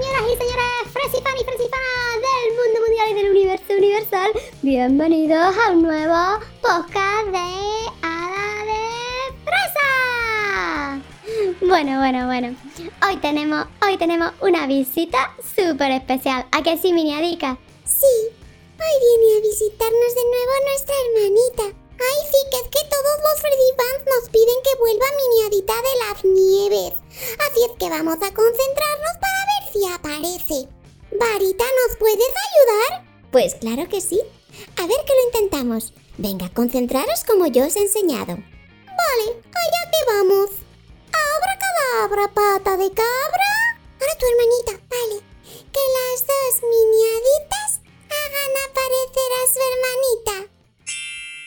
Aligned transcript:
Señoras 0.00 0.22
y 0.32 0.36
señores, 0.38 0.92
Fresifan 0.94 1.36
y 1.38 1.44
Fresifanas 1.44 2.14
del 2.24 2.56
mundo 2.56 2.80
mundial 2.80 3.10
y 3.10 3.14
del 3.14 3.30
universo 3.32 3.74
universal, 3.76 4.30
bienvenidos 4.62 5.54
a 5.58 5.72
un 5.72 5.82
nuevo 5.82 6.40
podcast 6.62 7.26
de 7.26 7.50
Hada 8.00 8.64
de 8.64 8.80
Fresa. 9.44 11.02
Bueno, 11.60 11.98
bueno, 11.98 12.24
bueno. 12.24 12.56
Hoy 13.06 13.16
tenemos, 13.18 13.66
hoy 13.86 13.98
tenemos 13.98 14.32
una 14.40 14.66
visita 14.66 15.36
súper 15.54 15.90
especial. 15.90 16.46
¿A 16.50 16.62
qué 16.62 16.78
sí, 16.78 16.94
Miniadica? 16.94 17.58
Sí, 17.84 18.06
hoy 18.08 18.96
viene 19.04 19.36
a 19.36 19.40
visitarnos 19.42 20.14
de 20.14 20.24
nuevo 20.24 20.52
nuestra 20.64 20.94
hermanita. 21.04 21.64
Ay, 22.00 22.20
sí, 22.24 22.38
que 22.50 22.56
es 22.56 22.68
que 22.72 22.88
todos 22.88 23.16
los 23.20 23.40
Freddy 23.42 23.70
fans 23.76 24.06
nos 24.08 24.30
piden 24.30 24.56
que 24.64 24.78
vuelva 24.80 25.04
Miniadita 25.20 25.74
de 25.74 25.94
las 26.08 26.24
nieves. 26.24 26.94
Así 27.44 27.60
es 27.68 27.72
que 27.78 27.90
vamos 27.90 28.16
a 28.16 28.32
concentrarnos 28.32 29.14
para 29.20 29.39
si 29.72 29.86
aparece. 29.86 30.68
Varita, 31.12 31.64
¿nos 31.64 31.96
puedes 31.98 32.18
ayudar? 32.18 33.04
Pues 33.30 33.54
claro 33.54 33.88
que 33.88 34.00
sí. 34.00 34.20
A 34.76 34.86
ver 34.86 34.98
que 35.06 35.14
lo 35.14 35.26
intentamos. 35.26 35.92
Venga, 36.18 36.50
concentraros 36.52 37.24
como 37.24 37.46
yo 37.46 37.66
os 37.66 37.76
he 37.76 37.82
enseñado. 37.82 38.36
Vale, 38.36 39.26
allá 39.26 39.82
que 39.90 40.12
vamos. 40.12 40.50
Abra 41.12 41.58
cadabra, 41.58 42.34
pata 42.34 42.76
de 42.76 42.90
cabra. 42.90 43.48
Ahora 44.00 44.18
tu 44.18 44.26
hermanita, 44.26 44.72
vale. 44.90 45.22
Que 45.72 45.84
las 45.96 46.26
dos 46.26 46.62
miniaditas 46.62 47.80
hagan 48.10 48.52
aparecer 48.68 49.30
a 49.38 49.42
su 49.52 49.60
hermanita. 49.70 50.52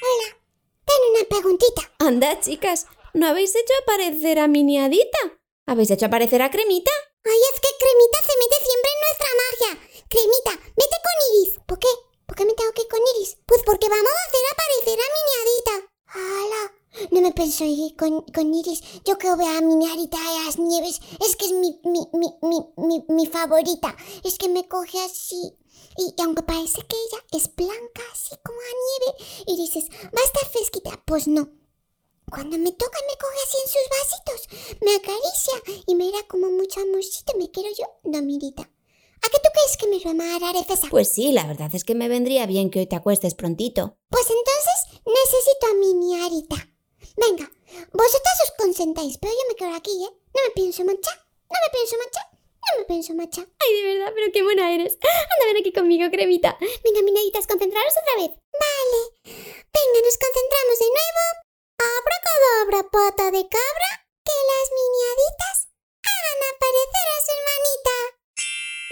Hola, 0.02 0.38
ten 0.86 1.02
una 1.12 1.24
preguntita. 1.30 1.82
Anda, 2.00 2.40
chicas, 2.40 2.88
¿no 3.14 3.28
habéis 3.28 3.56
hecho 3.56 3.74
aparecer 3.84 4.40
a 4.40 4.48
Miniadita? 4.48 5.20
¿Habéis 5.66 5.92
hecho 5.92 6.06
aparecer 6.08 6.42
a 6.42 6.52
Cremita? 6.52 6.92
Ay, 7.26 7.40
es 7.54 7.60
que 7.60 7.70
Cremita 7.80 8.20
se 8.28 8.38
mete 8.40 8.58
siempre 8.68 8.90
en 8.92 9.00
nuestra 9.06 9.30
magia. 9.42 9.72
Cremita, 10.10 10.52
vete 10.76 10.98
con 11.06 11.16
Iris. 11.30 11.60
¿Por 11.66 11.80
qué? 11.80 11.88
¿Por 12.26 12.36
qué 12.36 12.46
me 12.46 12.54
tengo 12.54 12.72
que 12.74 12.82
ir 12.82 12.88
con 12.90 13.00
Iris? 13.16 13.38
Pues 13.46 13.62
porque 13.64 13.88
vamos 13.88 14.12
a 14.12 14.26
hacer 14.28 14.44
aparecer 14.52 15.00
a 15.00 15.14
Miniadita. 15.16 15.76
¡Hala! 16.08 16.64
Ir 17.62 17.96
con, 17.96 18.22
con 18.22 18.54
Iris. 18.54 18.82
Yo 19.06 19.18
quiero 19.18 19.38
ver 19.38 19.56
a 19.56 19.62
Miniadita 19.62 20.18
de 20.18 20.46
las 20.46 20.60
nieves. 20.60 21.00
Es 21.26 21.36
que 21.36 21.46
es 21.46 21.52
mi, 21.52 21.80
mi, 21.84 22.08
mi, 22.14 22.28
mi, 22.42 22.66
mi, 22.78 23.06
mi 23.08 23.28
favorita. 23.28 23.96
Es 24.24 24.38
que 24.38 24.50
me 24.50 24.68
coge 24.68 25.00
así. 25.02 25.54
Y, 25.98 26.22
aunque 26.22 26.44
parece 26.44 26.82
que 26.82 26.96
ella 26.96 27.24
es 27.32 27.56
blanca, 27.56 28.02
así 28.12 28.36
como 28.44 28.58
la 28.60 28.74
nieve, 28.88 29.46
y 29.48 29.58
dices, 29.58 29.90
va 30.06 30.20
a 30.22 30.26
estar 30.26 30.50
fresquita. 30.52 31.04
Pues 31.06 31.28
no. 31.28 31.50
Cuando 32.30 32.58
me 32.58 32.72
toca 32.72 32.98
me 33.08 33.18
coge 33.18 33.38
así 33.44 33.58
en 33.62 33.70
sus 33.70 33.88
vasitos, 34.00 34.80
me 34.82 34.96
acaricia 34.96 35.84
y 35.86 35.96
me 35.96 36.12
da 36.12 36.28
como 36.28 36.50
mucho 36.50 36.80
amorcito, 36.80 37.38
me 37.38 37.52
quiero 37.52 37.70
yo 37.78 37.86
dormidita. 38.04 38.64
¿A 38.64 39.30
qué 39.30 39.38
tú 39.38 39.50
crees 39.54 39.78
que 39.78 39.88
me 39.88 40.00
lo 40.00 40.10
amarraré, 40.10 40.64
Fesa? 40.64 40.88
Pues 40.90 41.10
sí, 41.10 41.32
la 41.32 41.46
verdad 41.46 41.70
es 41.74 41.84
que 41.84 41.96
me 41.96 42.10
vendría 42.10 42.46
bien 42.46 42.72
que 42.72 42.80
hoy 42.80 42.88
te 42.88 42.96
acuestes 42.96 43.36
prontito. 43.36 43.98
Pues 44.10 44.26
entonces 44.30 45.02
necesito 45.06 45.68
a 45.68 45.74
mi 45.76 45.94
niarita. 45.94 46.73
Venga, 47.16 47.50
vosotras 47.92 48.38
os 48.44 48.52
consentáis, 48.58 49.18
pero 49.18 49.34
yo 49.34 49.48
me 49.48 49.56
quedo 49.56 49.76
aquí, 49.76 49.92
¿eh? 50.04 50.14
No 50.34 50.42
me 50.42 50.52
pienso 50.56 50.84
manchar, 50.84 51.18
no 51.50 51.58
me 51.62 51.70
pienso 51.72 51.98
manchar, 51.98 52.26
no 52.34 52.80
me 52.80 52.86
pienso 52.86 53.14
manchar. 53.14 53.46
Ay, 53.60 53.74
de 53.74 53.84
verdad, 53.94 54.12
pero 54.16 54.32
qué 54.34 54.42
buena 54.44 54.74
eres. 54.74 54.98
Anda, 55.02 55.46
ven 55.46 55.58
aquí 55.58 55.72
conmigo, 55.72 56.10
Cremita. 56.10 56.58
Venga, 56.60 57.02
minaditas, 57.04 57.46
concentraros 57.46 57.94
otra 58.02 58.16
vez. 58.22 58.32
Vale. 58.34 59.00
Venga, 59.24 60.00
nos 60.04 60.18
concentramos 60.18 60.78
de 60.82 60.90
nuevo. 60.90 61.24
Abracadabra, 61.84 62.90
pata 62.90 63.26
de 63.32 63.44
cabra, 63.48 63.90
que 64.26 64.38
las 64.50 64.68
miniaditas 64.74 65.58
hagan 66.02 66.40
aparecer 66.50 67.08
a 67.14 67.18
su 67.22 67.32
hermanita. 67.38 67.96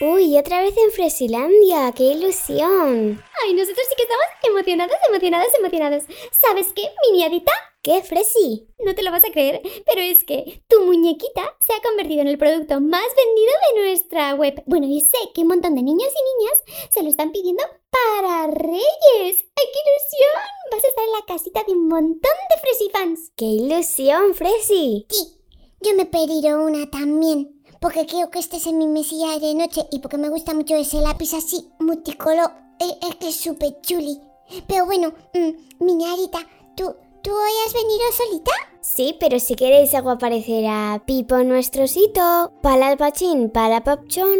Uy, 0.01 0.37
otra 0.37 0.61
vez 0.61 0.75
en 0.77 0.91
Fresilandia, 0.91 1.93
qué 1.95 2.03
ilusión. 2.03 3.23
Ay, 3.43 3.53
nosotros 3.53 3.85
sí 3.87 3.95
que 3.95 4.03
estamos 4.03 4.25
emocionados, 4.43 4.97
emocionados, 5.07 5.53
emocionados. 5.57 6.03
¿Sabes 6.31 6.73
qué, 6.75 6.91
Miniadita? 7.07 7.53
¿Qué, 7.83 8.03
Fresi? 8.03 8.67
No 8.85 8.93
te 8.93 9.01
lo 9.01 9.09
vas 9.09 9.23
a 9.23 9.31
creer, 9.31 9.59
pero 9.87 10.01
es 10.01 10.23
que 10.23 10.63
tu 10.67 10.85
muñequita 10.85 11.57
se 11.59 11.73
ha 11.73 11.81
convertido 11.81 12.21
en 12.21 12.27
el 12.27 12.37
producto 12.37 12.79
más 12.79 13.07
vendido 13.17 13.51
de 13.73 13.81
nuestra 13.81 14.35
web. 14.35 14.61
Bueno, 14.67 14.85
y 14.85 15.01
sé 15.01 15.17
que 15.33 15.41
un 15.41 15.47
montón 15.47 15.73
de 15.73 15.81
niños 15.81 16.09
y 16.09 16.43
niñas 16.43 16.91
se 16.91 17.01
lo 17.01 17.09
están 17.09 17.31
pidiendo 17.31 17.63
para 17.89 18.45
Reyes. 18.45 18.83
¡Ay, 19.15 19.65
qué 19.73 19.79
ilusión! 19.81 20.41
Vas 20.71 20.83
a 20.83 20.87
estar 20.87 21.05
en 21.05 21.11
la 21.11 21.25
casita 21.27 21.63
de 21.65 21.73
un 21.73 21.87
montón 21.87 22.19
de 22.21 22.61
Fresifans. 22.61 23.31
¡Qué 23.35 23.45
ilusión, 23.45 24.35
Fresi! 24.35 25.07
Sí, 25.09 25.39
yo 25.81 25.95
me 25.95 26.05
pediré 26.05 26.53
una 26.53 26.87
también. 26.91 27.63
Porque 27.79 28.05
quiero 28.05 28.29
que 28.29 28.37
estés 28.37 28.67
en 28.67 28.77
mi 28.77 28.85
mesilla 28.85 29.39
de 29.39 29.55
noche 29.55 29.87
y 29.91 30.01
porque 30.01 30.19
me 30.19 30.29
gusta 30.29 30.53
mucho 30.53 30.75
ese 30.75 30.97
lápiz 30.97 31.33
así, 31.33 31.67
multicolor. 31.79 32.51
Es, 32.79 33.09
es 33.09 33.15
que 33.15 33.27
es 33.29 33.37
súper 33.37 33.81
chuli. 33.81 34.21
Pero 34.67 34.85
bueno, 34.85 35.15
mm, 35.33 35.83
Miniarita, 35.83 36.47
¿tú, 36.77 36.95
¿tú 37.21 37.31
hoy 37.31 37.51
has 37.65 37.73
venido 37.73 38.03
solita? 38.11 38.51
Sí, 38.81 39.15
pero 39.19 39.39
si 39.39 39.55
queréis 39.55 39.93
hago 39.93 40.09
aparecer 40.09 40.65
a 40.67 41.01
Pipo 41.05 41.37
nuestro 41.43 41.83
osito, 41.83 42.53
para 42.61 42.91
el 42.91 42.97
pachín, 42.97 43.49
para 43.49 43.83
Popchón. 43.83 44.37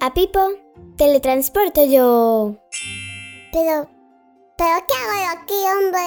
A 0.00 0.12
Pipo, 0.12 0.50
teletransporto 0.96 1.84
yo. 1.84 2.56
Pero, 3.52 3.88
¿pero 4.58 4.76
qué 4.86 4.94
hago 4.94 5.14
yo 5.14 5.40
aquí, 5.40 5.54
hombre? 5.76 6.00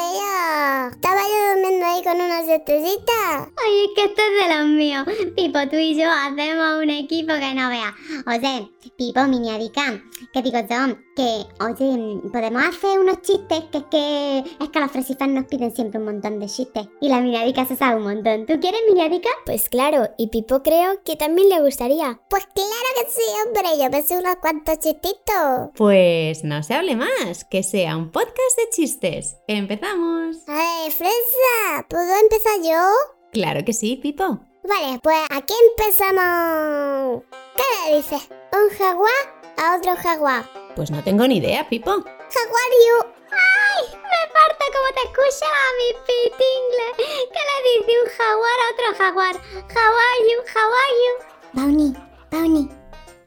Estaba 0.92 1.22
yo 1.24 1.54
durmiendo 1.54 1.86
ahí 1.86 2.04
con 2.04 2.22
una 2.22 2.44
siestecita. 2.44 3.52
Ay, 3.66 3.86
es 3.86 3.92
que 3.96 4.04
esto 4.06 4.22
es 4.22 4.48
de 4.48 4.56
los 4.56 4.68
míos. 4.68 5.06
Pipo, 5.36 5.60
tú 5.70 5.78
y 5.78 5.96
yo 5.96 6.10
hacemos 6.10 6.84
un 6.84 6.90
equipo 6.90 7.34
que 7.34 7.54
no 7.56 7.70
veas. 7.70 7.94
O 8.28 8.40
sea, 8.40 8.68
Pipo, 8.98 9.24
Miniadica, 9.24 10.02
que 10.32 10.42
digo 10.42 10.60
yo, 10.60 11.07
que, 11.18 11.48
oye, 11.64 12.22
podemos 12.32 12.64
hacer 12.64 13.00
unos 13.00 13.24
chistes, 13.24 13.64
que 13.72 13.80
es 13.80 13.84
que, 13.90 14.40
es 14.62 14.70
que 14.70 14.80
los 14.80 14.92
fresifans 14.92 15.34
nos 15.34 15.46
piden 15.46 15.76
siempre 15.76 16.00
un 16.00 16.06
montón 16.06 16.40
de 16.40 16.46
chistes. 16.46 16.88
Y 17.02 17.10
la 17.10 17.20
Miniadica 17.20 17.66
se 17.66 17.76
sabe 17.76 17.96
un 17.98 18.04
montón. 18.04 18.46
¿Tú 18.46 18.60
quieres, 18.60 18.82
Miniadica? 18.88 19.30
Pues 19.44 19.68
claro, 19.68 20.10
y 20.20 20.28
Pipo 20.28 20.62
creo 20.62 21.02
que 21.04 21.16
también 21.16 21.50
le 21.50 21.60
gustaría. 21.62 22.20
Pues 22.30 22.46
claro 22.54 22.90
que 22.96 23.10
sí, 23.10 23.24
hombre. 23.48 23.84
Yo 23.84 23.90
me 23.90 24.04
sé 24.04 24.16
unos 24.16 24.36
cuantos 24.36 24.78
chistitos. 24.78 25.72
Pues 25.76 26.44
no 26.44 26.62
se 26.62 26.76
hable 26.76 26.96
más, 26.96 27.46
que 27.46 27.64
sea 27.64 27.98
un 27.98 28.12
podcast 28.12 28.58
de 28.58 28.70
chistes. 28.70 29.38
¡Empezamos! 29.48 30.38
Ay, 30.48 30.92
Fresa, 30.92 31.88
¿puedo 31.90 32.16
empezar 32.22 32.62
yo? 32.64 32.92
Claro 33.32 33.66
que 33.66 33.74
sí, 33.74 33.96
Pipo. 33.96 34.40
Vale, 34.64 35.00
pues 35.02 35.18
aquí 35.32 35.56
empezamos. 35.70 37.24
¿Qué 37.56 37.90
le 37.90 37.98
dices? 37.98 38.30
¿Un 38.54 38.78
jaguar 38.78 39.37
a 39.58 39.76
otro 39.76 39.96
jaguar? 39.96 40.46
Pues 40.76 40.92
no 40.92 41.04
tengo 41.04 41.28
ni 41.28 41.38
idea, 41.38 41.68
Pipo. 41.68 41.92
Jaguario. 41.92 43.14
¡Ay! 43.32 43.86
Me 43.92 44.22
parta 44.34 44.66
como 44.74 44.90
te 44.94 45.02
escucha 45.06 45.48
mi 45.78 45.90
pitingle. 46.06 46.88
¿Qué 46.98 47.42
le 47.50 47.80
dice 47.80 47.94
un 48.04 48.10
jaguar 48.10 48.58
a 48.60 48.72
otro 48.74 48.98
jaguar? 48.98 49.36
How 49.74 49.94
are 50.06 50.22
you? 50.30 50.38
How 50.54 50.70
are 50.84 50.96
you? 51.04 51.14
Bauni, 51.54 51.94
Bauni, 52.32 52.70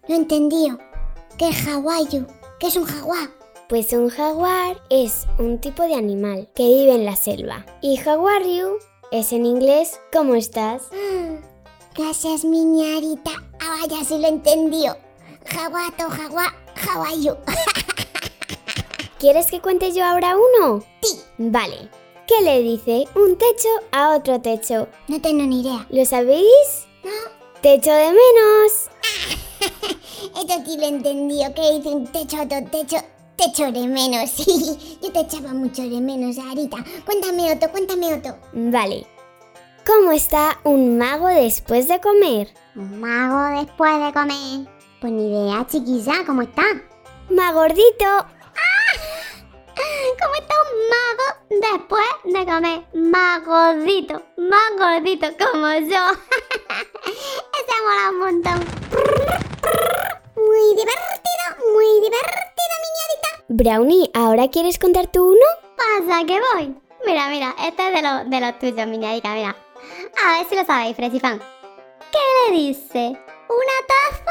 no 0.09 0.15
entendí. 0.15 0.69
¿Qué 1.37 1.49
es 1.49 1.63
jaguayo? 1.65 2.27
¿Qué 2.59 2.69
es 2.69 2.77
un 2.77 2.85
jaguar? 2.85 3.29
Pues 3.69 3.93
un 3.93 4.11
jaguar 4.11 4.83
es 4.91 5.27
un 5.39 5.61
tipo 5.61 5.83
de 5.85 5.95
animal 5.95 6.49
que 6.55 6.65
vive 6.65 6.95
en 6.95 7.05
la 7.05 7.17
selva. 7.17 7.65
Y 7.81 7.97
jaguario 7.97 8.79
es 9.11 9.33
en 9.33 9.47
inglés 9.47 10.01
¿cómo 10.13 10.35
estás? 10.35 10.83
Gracias, 11.97 12.45
miñarita. 12.45 13.33
Ahora 13.61 13.87
ya 13.89 14.05
sí 14.05 14.19
lo 14.19 14.29
entendió. 14.29 14.97
Jaguato, 15.53 16.09
jaguar, 16.09 16.53
jaguayo. 16.77 17.39
¿Quieres 19.19 19.47
que 19.47 19.61
cuente 19.61 19.93
yo 19.93 20.05
ahora 20.05 20.37
uno? 20.37 20.85
Sí. 21.03 21.21
Vale. 21.39 21.91
¿Qué 22.27 22.41
le 22.43 22.63
dice 22.63 23.07
un 23.17 23.37
techo 23.37 23.69
a 23.91 24.15
otro 24.15 24.41
techo? 24.41 24.87
No 25.09 25.21
tengo 25.21 25.43
ni 25.43 25.63
idea. 25.63 25.87
¿Lo 25.91 26.05
sabéis? 26.05 26.87
No. 27.03 27.11
Techo 27.61 27.91
de 27.91 28.07
menos. 28.07 28.91
Esto 30.41 30.55
sí 30.65 30.77
lo 30.79 30.87
entendió. 30.87 31.53
Que 31.53 31.73
dice 31.73 31.89
un 31.89 32.07
techo 32.07 32.37
a 32.37 32.43
otro 32.43 32.65
techo. 32.71 32.97
Techo 33.37 33.73
de 33.73 33.89
menos. 33.89 34.31
Sí. 34.37 34.99
Yo 35.03 35.11
te 35.11 35.21
echaba 35.21 35.53
mucho 35.53 35.83
de 35.83 36.01
menos, 36.01 36.39
Arita. 36.39 36.79
Cuéntame 37.05 37.53
otro, 37.53 37.71
cuéntame 37.73 38.15
otro. 38.15 38.39
Vale. 38.53 39.07
¿Cómo 39.85 40.13
está 40.13 40.61
un 40.63 40.97
mago 40.99 41.27
después 41.27 41.89
de 41.89 42.01
comer? 42.01 42.55
Un 42.77 43.01
mago 43.01 43.61
después 43.61 43.99
de 44.05 44.13
comer. 44.13 44.80
Pues 45.01 45.13
ni 45.15 45.31
idea, 45.31 45.67
chiquilla, 45.67 46.25
¿cómo 46.27 46.43
está? 46.43 46.63
Magordito. 47.31 48.27
¿Cómo 50.21 50.35
está 50.35 50.55
un 50.61 50.79
mago 50.91 51.27
después 51.49 52.05
de 52.25 52.45
comer? 52.45 52.83
Más 52.93 53.43
gordito, 53.43 54.23
más 54.37 54.71
gordito 54.77 55.27
como 55.39 55.69
yo. 55.73 56.05
Ese 57.07 57.77
mola 57.83 58.11
un 58.11 58.19
montón. 58.19 58.59
Muy 60.37 60.75
divertido, 60.77 61.47
muy 61.73 62.01
divertido, 62.03 62.75
miñadita. 62.85 63.45
Brownie, 63.49 64.11
¿ahora 64.13 64.49
quieres 64.51 64.79
contar 64.79 65.07
tú 65.07 65.29
uno? 65.29 65.47
Pasa 65.79 66.27
que 66.27 66.39
voy. 66.55 66.77
Mira, 67.07 67.29
mira, 67.29 67.55
este 67.67 67.89
es 67.89 67.95
de, 67.95 68.03
lo, 68.03 68.25
de 68.29 68.41
los 68.41 68.59
tuyos, 68.59 68.87
miñadica, 68.87 69.33
mira. 69.33 69.57
A 70.27 70.37
ver 70.37 70.47
si 70.47 70.57
lo 70.57 70.65
sabéis, 70.67 70.95
Fresifan. 70.95 71.39
¿Qué 72.13 72.51
le 72.51 72.57
dice 72.57 73.19
una 73.49 73.87
taza 73.89 74.30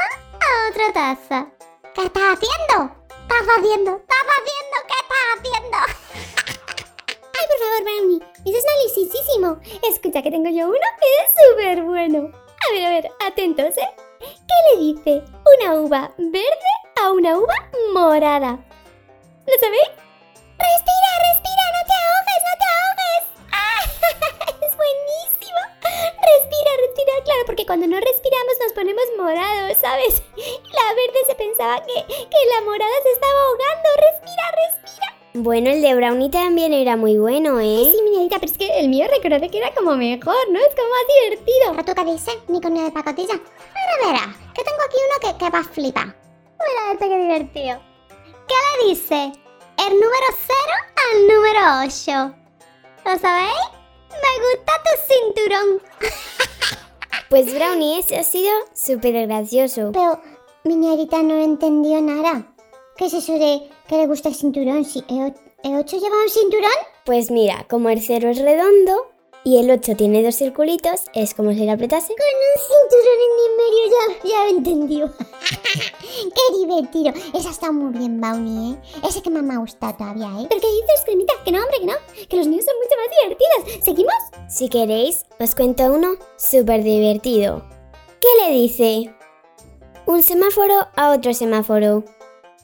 otra 0.70 0.92
taza. 0.92 1.46
¿Qué 1.94 2.02
estás 2.04 2.22
haciendo? 2.22 2.94
¿Estás 3.22 3.46
haciendo? 3.56 3.96
¿Estás 3.96 4.26
haciendo? 4.36 4.76
¿Qué 4.88 4.96
estás 5.02 5.24
haciendo? 5.36 5.78
Ay, 7.38 7.44
por 7.48 7.58
favor, 7.58 7.82
Brownie. 7.84 8.22
Eso 8.44 8.58
es 8.58 8.64
malísimo. 8.64 9.60
Escucha 9.88 10.22
que 10.22 10.30
tengo 10.30 10.50
yo 10.50 10.66
uno 10.68 10.88
que 11.00 11.08
es 11.22 11.30
súper 11.48 11.82
bueno. 11.82 12.30
A 12.68 12.72
ver, 12.72 12.84
a 12.86 12.90
ver, 12.90 13.10
atentos, 13.26 13.76
¿eh? 13.76 13.90
¿Qué 14.20 14.74
le 14.74 14.80
dice 14.80 15.22
una 15.58 15.74
uva 15.80 16.12
verde 16.18 16.72
a 17.02 17.12
una 17.12 17.38
uva 17.38 17.54
morada? 17.92 18.58
¿Lo 19.46 19.54
sabéis? 19.60 19.90
Respira, 20.58 21.10
claro, 27.22 27.42
porque 27.46 27.66
cuando 27.66 27.86
no 27.86 27.98
respiramos 27.98 28.54
nos 28.62 28.72
ponemos 28.72 29.04
morados, 29.16 29.76
¿sabes? 29.80 30.22
La 30.36 30.94
verde 30.94 31.20
se 31.26 31.34
pensaba 31.34 31.80
que, 31.84 31.94
que 32.06 32.40
la 32.54 32.64
morada 32.64 32.92
se 33.02 33.10
estaba 33.12 33.40
ahogando. 33.42 33.88
Respira, 33.96 34.44
respira. 34.66 35.20
Bueno, 35.34 35.70
el 35.70 35.80
de 35.80 35.94
Brownie 35.94 36.30
también 36.30 36.72
era 36.72 36.96
muy 36.96 37.16
bueno, 37.16 37.60
¿eh? 37.60 37.88
Sí, 37.90 38.02
miñadita, 38.02 38.38
pero 38.40 38.50
es 38.50 38.58
que 38.58 38.80
el 38.80 38.88
mío 38.88 39.06
recordé 39.08 39.48
que 39.48 39.58
era 39.58 39.72
como 39.74 39.94
mejor, 39.96 40.50
¿no? 40.50 40.58
Es 40.58 40.74
como 40.74 40.88
más 40.88 41.06
divertido. 41.22 41.68
¿Ahora 41.68 41.84
tú 41.84 41.94
qué 41.94 42.04
dices, 42.04 42.36
mi 42.48 42.60
coño 42.60 42.82
de 42.84 42.90
pacotilla? 42.90 43.34
Mira, 43.34 43.94
mira, 44.06 44.36
que 44.54 44.64
tengo 44.64 44.82
aquí 44.84 44.96
uno 45.06 45.32
que, 45.32 45.38
que 45.44 45.50
va 45.50 45.58
a 45.60 45.64
flipar. 45.64 46.06
Mira 46.06 46.92
este 46.92 47.08
qué 47.08 47.16
divertido. 47.16 47.80
¿Qué 48.48 48.54
le 48.82 48.88
dice 48.90 49.32
el 49.78 49.92
número 49.94 50.26
0 50.46 50.58
al 50.96 51.26
número 51.28 51.60
8? 51.86 52.34
¿Lo 53.04 53.18
sabéis? 53.18 53.80
Me 54.10 54.32
gusta 54.44 54.72
tu 54.84 54.92
cinturón. 55.14 55.82
Pues 57.30 57.54
Brownie, 57.54 58.00
ese 58.00 58.16
ha 58.16 58.24
sido 58.24 58.50
súper 58.74 59.28
gracioso. 59.28 59.92
Pero 59.92 60.20
mi 60.64 60.74
no 60.74 61.40
entendió 61.40 62.00
nada. 62.00 62.52
¿Qué 62.96 63.06
es 63.06 63.14
eso 63.14 63.34
de 63.34 63.70
que 63.88 63.98
le 63.98 64.08
gusta 64.08 64.30
el 64.30 64.34
cinturón? 64.34 64.84
Si 64.84 65.04
¿El 65.08 65.76
8 65.76 65.96
lleva 65.96 66.22
un 66.24 66.28
cinturón? 66.28 66.72
Pues 67.06 67.30
mira, 67.30 67.66
como 67.70 67.88
el 67.88 68.02
0 68.02 68.30
es 68.30 68.40
redondo 68.40 69.12
y 69.44 69.58
el 69.58 69.70
8 69.70 69.94
tiene 69.94 70.24
dos 70.24 70.34
circulitos, 70.34 71.04
es 71.14 71.34
como 71.34 71.52
si 71.52 71.64
lo 71.64 71.70
apretase. 71.70 72.08
Con 72.08 72.26
un 72.26 72.58
cinturón 72.98 73.18
en 73.28 73.32
el 73.46 73.52
medio 73.62 73.84
ya, 73.94 74.28
ya 74.28 74.44
lo 74.44 74.50
entendió. 74.50 75.12
¡Qué 76.28 76.58
divertido! 76.58 77.12
Esa 77.34 77.50
está 77.50 77.72
muy 77.72 77.96
bien, 77.98 78.20
Brownie, 78.20 78.74
¿eh? 78.74 78.80
Ese 79.08 79.22
que 79.22 79.30
más 79.30 79.42
me 79.42 79.54
ha 79.54 79.58
gustado 79.58 79.94
todavía, 79.94 80.28
¿eh? 80.40 80.46
¿Pero 80.48 80.60
qué 80.60 80.66
dices, 80.66 81.04
Cremita? 81.04 81.32
Que 81.44 81.52
no, 81.52 81.62
hombre, 81.62 81.78
que 81.80 81.86
no. 81.86 81.94
Que 82.28 82.36
los 82.36 82.46
niños 82.46 82.66
son 82.66 82.76
mucho 82.76 82.96
más 82.96 83.08
divertidos. 83.18 83.84
¿Seguimos? 83.84 84.14
Si 84.48 84.68
queréis, 84.68 85.24
os 85.38 85.54
cuento 85.54 85.84
uno 85.84 86.16
súper 86.36 86.82
divertido. 86.82 87.64
¿Qué 88.20 88.28
le 88.42 88.52
dice? 88.52 89.14
Un 90.06 90.22
semáforo 90.22 90.88
a 90.94 91.12
otro 91.12 91.32
semáforo. 91.32 92.04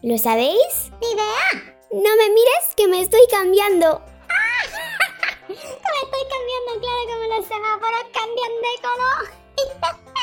¿Lo 0.03 0.19
sabéis? 0.19 0.91
¡Ni 1.01 1.11
idea! 1.13 1.77
No 1.93 2.17
me 2.17 2.29
mires 2.29 2.75
que 2.77 2.89
me 2.89 3.01
estoy 3.01 3.23
cambiando. 3.31 4.03
Me 5.49 5.55
estoy 5.55 6.25
cambiando, 6.29 6.81
claro, 6.81 7.03
como 7.07 7.37
los 7.37 7.47
semáforos 7.47 8.05
cambian 8.13 8.53
de 8.61 8.73
color. 8.83 10.07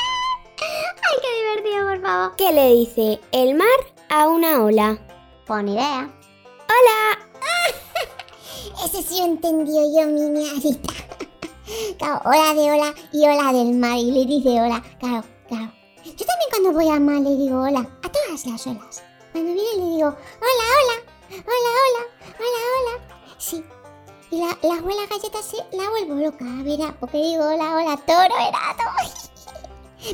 Ay, 1.04 1.18
qué 1.22 1.42
divertido, 1.42 1.88
por 1.88 2.02
favor. 2.02 2.36
¿Qué 2.36 2.52
le 2.52 2.72
dice 2.74 3.20
el 3.32 3.54
mar 3.54 3.68
a 4.08 4.28
una 4.28 4.62
ola? 4.64 4.98
Ni 5.62 5.74
idea. 5.74 6.10
¡Hola! 6.68 7.18
Ese 8.84 9.02
sí 9.02 9.18
lo 9.18 9.26
entendió 9.26 9.82
yo, 9.94 10.06
mi 10.06 10.20
niñerita. 10.20 10.94
Claro, 11.98 12.20
hola 12.24 12.54
de 12.54 12.72
hola 12.72 12.94
y 13.12 13.24
hola 13.24 13.52
del 13.52 13.74
mar. 13.74 13.96
Y 13.96 14.10
le 14.10 14.26
dice 14.26 14.48
hola. 14.60 14.82
Claro, 15.00 15.24
claro. 15.48 15.72
Yo 16.04 16.26
también 16.26 16.50
cuando 16.50 16.72
voy 16.72 16.88
al 16.88 17.00
mar 17.00 17.20
le 17.20 17.36
digo 17.36 17.60
hola. 17.62 17.80
A 18.02 18.12
todas 18.12 18.46
las 18.46 18.66
olas. 18.66 19.02
Cuando 19.32 19.52
viene 19.52 19.76
le 19.76 19.96
digo 19.96 20.08
hola, 20.08 20.64
hola. 20.74 20.96
Hola, 21.30 21.70
hola. 21.80 22.06
Hola, 22.38 22.60
hola. 22.74 23.34
Sí. 23.38 23.64
Y 24.30 24.40
la, 24.40 24.58
la 24.62 24.78
abuela 24.78 25.06
galleta 25.08 25.42
se 25.42 25.56
la 25.76 25.88
vuelvo 25.90 26.14
loca, 26.14 26.44
verá, 26.62 26.96
porque 26.98 27.18
digo 27.18 27.44
hola, 27.44 27.76
hola, 27.76 27.96
toro, 28.06 28.34
verá, 28.34 28.76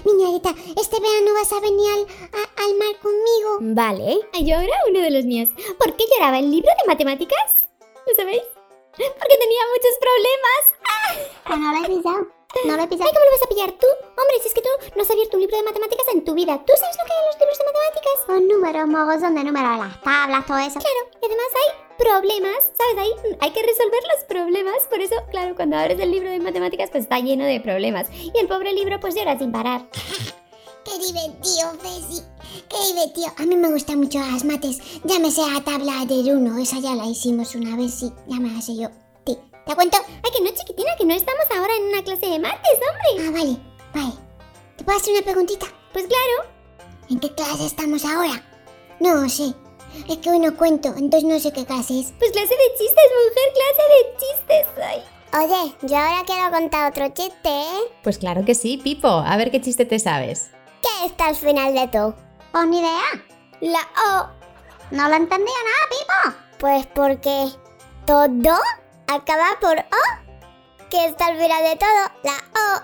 Miñarita, 0.05 0.51
este 0.81 1.01
verano 1.01 1.35
vas 1.35 1.53
a 1.53 1.61
venir 1.61 1.91
al, 1.93 2.07
a- 2.41 2.63
al 2.65 2.75
mar 2.77 2.95
conmigo. 3.03 3.59
Vale. 3.61 4.21
Ahora 4.33 4.77
uno 4.89 5.01
de 5.01 5.11
los 5.11 5.25
míos. 5.25 5.49
¿Por 5.79 5.95
qué 5.97 6.05
lloraba 6.13 6.39
el 6.39 6.51
libro 6.51 6.71
de 6.81 6.87
matemáticas? 6.87 7.69
¿Lo 8.07 8.15
sabéis? 8.15 8.43
Porque 8.93 9.37
tenía 9.41 9.63
muchos 9.73 9.95
problemas. 10.01 10.63
Pero 11.45 11.57
no 11.57 11.73
lo 11.73 11.85
he 11.85 11.89
pisado. 11.97 12.27
No 12.65 12.77
lo 12.77 12.83
he 12.83 12.87
pisado. 12.89 13.09
Ay, 13.09 13.15
¿cómo 13.15 13.25
lo 13.25 13.31
vas 13.31 13.43
a 13.43 13.49
pillar 13.49 13.73
tú? 13.73 13.87
Hombre, 14.21 14.37
si 14.43 14.49
es 14.49 14.55
que 14.55 14.63
tú 14.63 14.69
no 14.97 15.03
has 15.03 15.11
abierto 15.11 15.37
un 15.37 15.41
libro 15.43 15.57
de 15.57 15.63
matemáticas 15.63 16.07
en 16.13 16.25
tu 16.25 16.35
vida. 16.35 16.61
¿Tú 16.67 16.73
sabes 16.79 16.97
lo 16.99 17.05
que 17.07 17.13
hay 17.13 17.19
en 17.21 17.27
los 17.27 17.39
libros 17.41 17.59
de 17.59 17.65
matemáticas? 17.65 18.17
Con 18.27 18.49
números, 18.49 18.87
mogozón 18.89 19.35
de 19.35 19.45
números, 19.45 19.79
las 19.79 20.01
tablas, 20.03 20.47
todo 20.47 20.59
eso. 20.59 20.79
Claro, 20.81 21.01
y 21.23 21.27
además 21.27 21.47
hay 21.55 21.69
problemas, 22.01 22.57
¿sabes? 22.77 22.97
Hay, 22.99 23.37
hay 23.41 23.51
que 23.51 23.63
resolver 23.63 24.01
los 24.15 24.25
problemas. 24.25 24.87
Por 24.89 25.01
eso, 25.01 25.15
claro, 25.31 25.55
cuando 25.55 25.77
abres 25.77 26.01
el 26.01 26.11
libro 26.11 26.31
de 26.31 26.41
matemáticas, 26.41 26.91
pues 26.91 27.05
está 27.05 27.21
lleno 27.21 27.45
de 27.45 27.61
problemas. 27.61 28.09
Y 28.13 28.33
el 28.41 28.49
pobre 28.49 28.73
libro, 28.73 28.99
pues 29.01 29.15
llora 29.15 29.39
sin 29.39 29.53
parar. 29.53 29.89
Qué 30.85 30.99
divertido, 30.99 31.73
Fesi. 31.79 32.23
Qué 32.69 32.93
divertido. 32.93 33.29
A 33.37 33.43
mí 33.43 33.55
me 33.55 33.71
gustan 33.71 33.99
mucho 34.01 34.19
las 34.19 34.45
mates. 34.45 34.79
Sé 34.79 35.43
la 35.53 35.63
tabla 35.63 36.05
del 36.07 36.37
uno. 36.37 36.59
Esa 36.59 36.79
ya 36.79 36.95
la 36.95 37.07
hicimos 37.07 37.55
una 37.55 37.77
vez, 37.77 37.95
sí. 37.95 38.13
Ya 38.27 38.37
me 38.37 38.51
la 38.51 38.61
sé 38.61 38.77
yo. 38.77 38.89
Sí. 39.27 39.39
¿Te 39.67 39.75
cuento? 39.75 39.99
Ay, 40.07 40.31
que 40.37 40.43
no, 40.43 40.51
chiquitina, 40.51 40.97
que 40.97 41.05
no 41.05 41.15
estamos 41.15 41.45
ahora 41.55 41.73
en 41.77 41.85
una 41.85 42.03
clase 42.03 42.27
de 42.27 42.39
martes, 42.39 42.73
hombre. 42.73 43.29
Ah, 43.29 43.31
vale. 43.31 43.57
Vale. 43.95 44.15
¿Te 44.77 44.85
puedo 44.85 44.99
hacer 44.99 45.13
una 45.13 45.23
preguntita? 45.23 45.67
Pues 45.93 46.07
claro. 46.07 46.51
¿En 47.11 47.21
qué 47.21 47.35
clase 47.35 47.67
estamos 47.67 48.05
ahora? 48.05 48.43
No 49.01 49.29
sé. 49.29 49.55
Es 50.09 50.19
que 50.19 50.31
hoy 50.31 50.39
no 50.39 50.57
cuento, 50.57 50.89
entonces 50.97 51.25
no 51.25 51.39
sé 51.39 51.53
qué 51.53 51.65
clase 51.65 52.01
es. 52.01 52.13
Pues 52.19 52.31
clase 52.33 52.55
de 52.55 52.75
chistes, 52.79 53.05
mujer, 53.17 53.53
clase 53.55 53.85
de 53.95 54.17
chistes. 54.19 54.67
Ay. 54.85 55.03
Oye, 55.33 55.77
yo 55.83 55.97
ahora 55.97 56.25
quiero 56.27 56.51
contar 56.51 56.91
otro 56.91 57.07
chiste, 57.09 57.49
¿eh? 57.49 57.81
Pues 58.03 58.19
claro 58.19 58.45
que 58.45 58.55
sí, 58.55 58.79
Pipo. 58.83 59.09
A 59.09 59.37
ver 59.37 59.51
qué 59.51 59.61
chiste 59.61 59.85
te 59.85 59.99
sabes. 59.99 60.51
¿Qué 60.83 61.07
está 61.07 61.27
al 61.27 61.37
final 61.37 61.75
de 61.75 61.87
todo? 61.89 62.17
Pues 62.51 62.67
ni 62.67 62.81
idea. 62.81 63.25
La 63.61 63.81
O. 64.09 64.29
No 64.91 65.07
lo 65.09 65.15
he 65.15 65.19
entendido 65.19 65.53
nada, 65.65 65.89
Pipo. 65.91 66.37
Pues 66.59 66.87
porque 66.87 67.49
todo 68.07 68.59
acaba 69.07 69.59
por 69.61 69.79
O. 69.79 70.89
Que 70.91 71.07
está 71.07 71.27
al 71.27 71.39
final 71.39 71.63
de 71.63 71.77
todo, 71.77 72.11
la 72.25 72.43
O. 72.55 72.83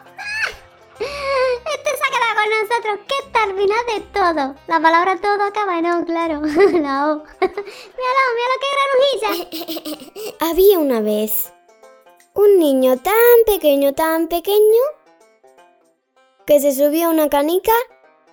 Este 2.77 2.89
se 2.89 2.93
ha 2.93 2.97
quedado 2.97 2.97
con 2.97 2.97
nosotros. 2.97 2.99
¿Qué 3.07 3.27
está 3.27 3.43
al 3.43 3.57
final 3.57 3.87
de 3.87 4.01
todo? 4.13 4.55
La 4.67 4.81
palabra 4.81 5.21
todo 5.21 5.43
acaba 5.43 5.79
en 5.79 5.87
O, 5.87 6.05
claro. 6.05 6.41
La 6.81 7.11
O. 7.11 7.25
míralo, 7.41 8.23
míralo 8.37 8.57
qué 8.61 8.69
granujilla. 9.23 10.37
Había 10.51 10.79
una 10.79 11.01
vez 11.01 11.53
un 12.35 12.59
niño 12.59 12.99
tan 12.99 13.15
pequeño, 13.47 13.95
tan 13.95 14.29
pequeño, 14.29 14.83
que 16.47 16.61
se 16.61 16.73
subió 16.73 17.09
a 17.09 17.11
una 17.11 17.29
canica 17.29 17.73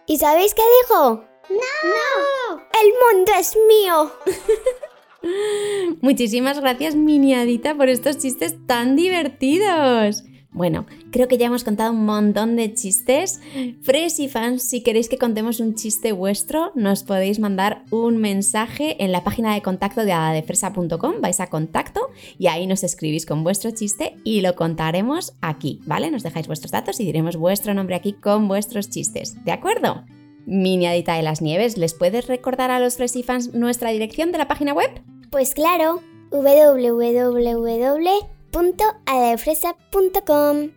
y 0.06 0.18
¿sabéis 0.18 0.54
qué 0.54 0.64
dijo? 0.82 1.24
¡No! 1.50 2.62
¡El 2.82 3.16
mundo 3.16 3.32
es 3.38 3.58
mío! 3.68 4.12
Muchísimas 6.02 6.60
gracias, 6.60 6.96
miniadita, 6.96 7.76
por 7.76 7.88
estos 7.88 8.18
chistes 8.18 8.56
tan 8.68 8.96
divertidos. 8.96 10.24
Bueno, 10.54 10.86
creo 11.12 11.28
que 11.28 11.38
ya 11.38 11.48
hemos 11.48 11.64
contado 11.64 11.92
un 11.92 12.06
montón 12.06 12.56
de 12.56 12.74
chistes. 12.74 13.42
Fres 13.82 14.20
y 14.20 14.28
fans, 14.28 14.64
si 14.64 14.82
queréis 14.82 15.10
que 15.10 15.18
contemos 15.18 15.60
un 15.60 15.74
chiste 15.74 16.12
vuestro, 16.12 16.72
nos 16.76 17.04
podéis 17.04 17.40
mandar 17.40 17.84
un 17.90 18.18
mensaje 18.18 19.04
en 19.04 19.12
la 19.12 19.24
página 19.24 19.56
de 19.56 19.64
contacto 19.64 20.06
de 20.06 20.14
adadefresa.com. 20.14 21.16
Vais 21.22 21.40
a 21.40 21.48
contacto 21.48 22.10
y 22.38 22.48
ahí 22.48 22.68
nos 22.68 22.84
escribís 22.84 23.26
con 23.26 23.44
vuestro 23.44 23.72
chiste 23.72 24.18
y 24.24 24.42
lo 24.42 24.56
contaremos 24.56 25.34
aquí, 25.42 25.82
¿vale? 25.86 26.12
Nos 26.12 26.24
dejáis 26.24 26.48
vuestros 26.48 26.72
datos 26.72 27.00
y 27.00 27.06
diremos 27.06 27.36
vuestro 27.36 27.74
nombre 27.74 27.96
aquí 27.96 28.14
con 28.14 28.48
vuestros 28.48 28.90
chistes. 28.90 29.44
¿De 29.44 29.52
acuerdo? 29.52 30.04
Miniadita 30.46 31.16
de 31.16 31.24
las 31.24 31.42
Nieves, 31.42 31.78
¿les 31.78 31.94
puedes 31.94 32.28
recordar 32.28 32.70
a 32.70 32.80
los 32.80 32.98
Fresi 32.98 33.24
fans 33.24 33.54
nuestra 33.54 33.90
dirección 33.92 34.32
de 34.32 34.38
la 34.38 34.48
página 34.48 34.74
web? 34.74 34.90
Pues 35.32 35.56
claro, 35.56 36.02
www.adefresa.com. 38.54 40.72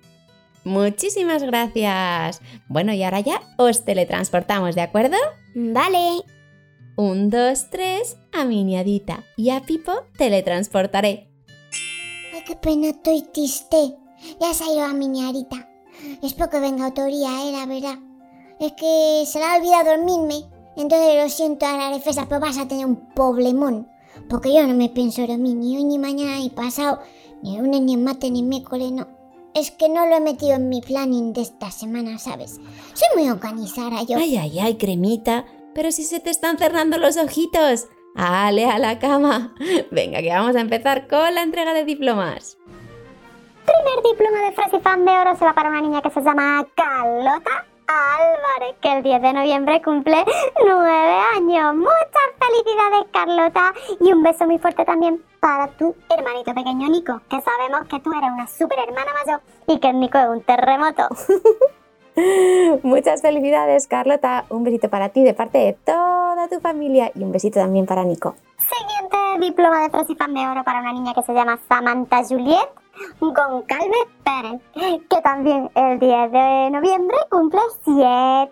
Muchísimas 0.64 1.42
gracias. 1.42 2.40
Bueno, 2.68 2.92
y 2.92 3.02
ahora 3.04 3.21
ya 3.21 3.40
os 3.56 3.85
teletransportamos, 3.85 4.75
¿de 4.75 4.80
acuerdo? 4.80 5.16
Vale, 5.54 6.23
Un, 6.97 7.30
dos, 7.30 7.71
tres, 7.71 8.16
a 8.33 8.45
Miniadita 8.47 9.23
y 9.37 9.50
a 9.50 9.61
Pipo 9.61 9.92
teletransportaré. 10.16 11.28
Ay, 12.35 12.42
qué 12.47 12.56
pena, 12.56 12.88
estoy 12.88 13.23
triste. 13.33 13.95
Ya 14.40 14.52
se 14.54 14.64
ha 14.64 14.73
ido 14.73 14.85
a 14.85 14.95
mi 14.95 15.06
niñarita. 15.09 15.68
Espero 16.23 16.50
que 16.50 16.59
venga 16.59 16.90
día, 16.90 17.49
eh, 17.49 17.52
la 17.52 17.66
verdad. 17.66 17.99
Es 18.59 18.73
que 18.73 19.23
se 19.26 19.38
le 19.38 19.45
ha 19.45 19.56
olvidado 19.56 19.97
dormirme. 19.97 20.47
Entonces 20.76 21.23
lo 21.23 21.28
siento 21.28 21.66
a 21.66 21.76
la 21.76 21.90
defensa, 21.90 22.26
pero 22.28 22.40
vas 22.40 22.59
a 22.59 22.66
tener 22.66 22.87
un 22.87 23.12
problemón. 23.14 23.88
Porque 24.28 24.52
yo 24.52 24.66
no 24.66 24.75
me 24.75 24.88
pienso 24.88 25.26
dormir 25.26 25.56
ni 25.56 25.76
hoy, 25.76 25.85
ni 25.85 25.99
mañana, 25.99 26.38
ni 26.38 26.50
pasado, 26.50 27.00
ni 27.47 27.57
el 27.57 27.62
lunes, 27.62 27.81
ni 27.83 27.95
el 27.95 28.00
martes, 28.00 28.31
ni 28.31 28.41
el 28.41 28.47
miércoles, 28.47 28.91
no. 28.91 29.07
Es 29.55 29.71
que 29.71 29.88
no 29.88 30.05
lo 30.07 30.17
he 30.17 30.21
metido 30.21 30.55
en 30.55 30.69
mi 30.69 30.81
planning 30.83 31.33
de 31.33 31.43
esta 31.43 31.71
semana, 31.71 32.19
¿sabes? 32.19 32.61
Soy 32.93 33.09
muy 33.17 33.31
organizada 33.31 34.03
yo. 34.03 34.19
Ay, 34.19 34.37
ay, 34.37 34.59
ay, 34.59 34.76
cremita. 34.76 35.47
pero 35.73 35.93
si 35.93 36.03
se 36.03 36.21
te 36.21 36.31
están 36.31 36.59
cerrando 36.59 36.99
los 36.99 37.17
ojitos. 37.17 37.87
¡Ale 38.17 38.67
a 38.67 38.79
la 38.79 38.99
cama! 38.99 39.55
Venga, 39.91 40.21
que 40.21 40.31
vamos 40.31 40.57
a 40.57 40.61
empezar 40.61 41.07
con 41.07 41.35
la 41.35 41.43
entrega 41.43 41.73
de 41.75 41.85
diplomas. 41.85 42.59
Primer 43.65 44.05
diploma 44.11 44.47
de 44.47 44.53
Fresifan 44.53 45.05
de 45.05 45.11
Oro 45.12 45.37
se 45.37 45.45
va 45.45 45.55
para 45.55 45.69
una 45.69 45.81
niña 45.81 46.03
que 46.03 46.11
se 46.11 46.21
llama 46.21 46.67
Carlota 46.75 47.67
Álvarez, 47.87 48.76
que 48.81 48.93
el 48.93 49.02
10 49.02 49.23
de 49.23 49.33
noviembre 49.33 49.83
cumple 49.83 50.25
nueve 50.64 51.16
años. 51.37 51.75
Muchas 51.75 52.28
felicidades, 52.38 53.07
Carlota. 53.12 53.73
Y 54.00 54.12
un 54.12 54.23
beso 54.23 54.47
muy 54.47 54.59
fuerte 54.59 54.85
también 54.85 55.23
para 55.40 55.69
tu 55.69 55.95
hermanito 56.11 56.55
pequeño 56.55 56.88
Nico, 56.88 57.21
que 57.28 57.40
sabemos 57.40 57.88
que 57.88 58.00
tú 58.00 58.12
eres 58.12 58.31
una 58.33 58.47
super 58.47 58.78
hermana 58.78 59.12
mayor 59.25 59.40
y 59.69 59.78
que 59.78 59.88
el 59.88 60.00
Nico 60.00 60.19
es 60.19 60.28
un 60.28 60.43
terremoto. 60.43 61.09
Muchas 62.83 63.21
felicidades, 63.21 63.87
Carlota. 63.87 64.47
Un 64.49 64.64
besito 64.64 64.88
para 64.88 65.11
ti 65.11 65.23
de 65.23 65.35
parte 65.35 65.59
de 65.59 65.73
toda 65.75 66.49
tu 66.49 66.61
familia 66.61 67.12
y 67.14 67.23
un 67.23 67.31
besito 67.31 67.61
también 67.61 67.87
para 67.87 68.05
Nico. 68.05 68.35
Siguiente 68.59 69.47
diploma 69.47 69.83
de 69.83 69.90
Fresifan 69.90 70.35
de 70.35 70.40
Oro 70.49 70.64
para 70.64 70.81
una 70.81 70.93
niña 70.93 71.12
que 71.14 71.23
se 71.23 71.35
llama 71.35 71.59
Samantha 71.69 72.25
Juliet. 72.25 72.69
Goncalves 73.21 74.07
Pérez, 74.25 74.61
que 75.09 75.21
también 75.23 75.71
el 75.75 75.99
10 75.99 76.33
de 76.33 76.71
noviembre 76.71 77.17
cumple 77.31 77.61
7 77.85 78.00